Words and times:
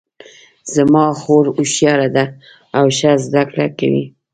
زما 0.73 1.05
خور 1.21 1.45
هوښیاره 1.55 2.07
ده 2.15 2.25
او 2.77 2.85
ښه 2.97 3.11
زده 3.25 3.43
کړه 3.51 3.65
کوي 3.79 4.05